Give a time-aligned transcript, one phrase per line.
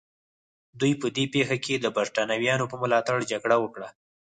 [0.79, 3.89] دوی په دې پېښه کې د برېټانویانو په ملاتړ جګړه وکړه.